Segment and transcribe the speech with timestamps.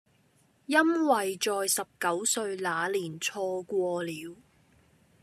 [0.65, 4.11] 因為在十九歲那年錯過了